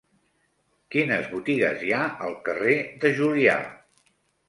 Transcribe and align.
Quines 0.95 1.27
botigues 1.35 1.85
hi 1.89 1.93
ha 1.99 2.01
al 2.31 2.37
carrer 2.51 2.81
de 3.07 3.17
Julià? 3.23 3.59